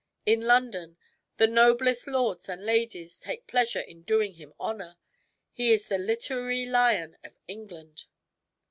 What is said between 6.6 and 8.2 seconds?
lion of England."